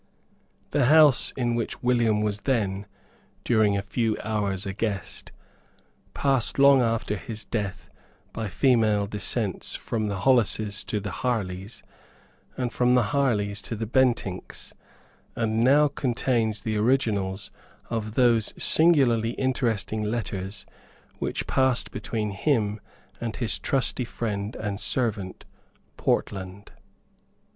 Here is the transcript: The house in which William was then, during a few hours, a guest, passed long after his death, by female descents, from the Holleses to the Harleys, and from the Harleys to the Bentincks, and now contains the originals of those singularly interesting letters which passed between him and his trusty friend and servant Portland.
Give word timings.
The 0.71 0.85
house 0.85 1.29
in 1.37 1.53
which 1.53 1.83
William 1.83 2.21
was 2.21 2.39
then, 2.39 2.87
during 3.43 3.77
a 3.77 3.83
few 3.83 4.17
hours, 4.23 4.65
a 4.65 4.73
guest, 4.73 5.31
passed 6.15 6.57
long 6.57 6.81
after 6.81 7.15
his 7.17 7.45
death, 7.45 7.87
by 8.33 8.47
female 8.47 9.05
descents, 9.05 9.75
from 9.75 10.07
the 10.07 10.21
Holleses 10.21 10.83
to 10.85 10.99
the 10.99 11.11
Harleys, 11.11 11.83
and 12.57 12.73
from 12.73 12.95
the 12.95 13.09
Harleys 13.13 13.61
to 13.61 13.75
the 13.75 13.85
Bentincks, 13.85 14.73
and 15.35 15.63
now 15.63 15.87
contains 15.87 16.61
the 16.61 16.77
originals 16.77 17.51
of 17.91 18.15
those 18.15 18.55
singularly 18.57 19.33
interesting 19.33 20.01
letters 20.01 20.65
which 21.19 21.45
passed 21.45 21.91
between 21.91 22.31
him 22.31 22.81
and 23.19 23.35
his 23.35 23.59
trusty 23.59 24.05
friend 24.05 24.55
and 24.55 24.79
servant 24.79 25.45
Portland. 25.95 26.71